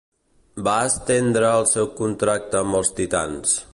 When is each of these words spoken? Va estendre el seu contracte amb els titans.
Va 0.67 0.77
estendre 0.91 1.51
el 1.59 1.67
seu 1.73 1.91
contracte 2.01 2.63
amb 2.63 2.81
els 2.81 2.95
titans. 3.01 3.55